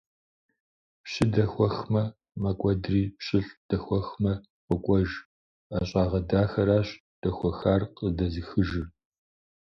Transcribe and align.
Пщы 1.03 1.25
дэхуэхмэ, 1.33 2.03
мэкӀуэдри, 2.41 3.03
пщылӀ 3.17 3.53
дэхуэхмэ, 3.67 4.33
къокӀуэж: 4.65 5.09
ӀэщӀагъэ 5.69 6.19
дахэращ 6.29 6.87
дэхуэхар 7.21 7.81
къыдэзыхыжыр! 7.95 8.87